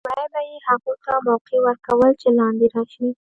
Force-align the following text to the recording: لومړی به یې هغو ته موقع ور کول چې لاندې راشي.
لومړی 0.05 0.27
به 0.33 0.41
یې 0.49 0.57
هغو 0.67 0.93
ته 1.03 1.11
موقع 1.27 1.57
ور 1.63 1.77
کول 1.87 2.11
چې 2.21 2.27
لاندې 2.39 2.65
راشي. 2.73 3.07